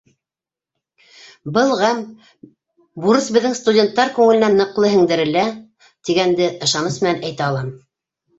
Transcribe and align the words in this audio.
Был 1.57 1.73
ғәм, 1.81 1.99
бурыс 3.03 3.27
беҙҙең 3.35 3.53
студенттар 3.59 4.13
күңеленә 4.17 4.49
ныҡлы 4.63 4.91
һеңдерелә, 4.95 5.45
тигәнде 6.11 6.51
ышаныс 6.71 6.99
менән 7.07 7.23
әйтә 7.31 7.49
алам. 7.53 7.71